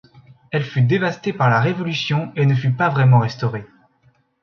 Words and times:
Elle 0.49 0.63
fut 0.63 0.81
dévastée 0.81 1.35
à 1.37 1.47
la 1.47 1.61
Révolution 1.61 2.31
et 2.35 2.47
ne 2.47 2.55
fut 2.55 2.71
pas 2.73 2.89
vraiment 2.89 3.19
restaurée. 3.19 3.67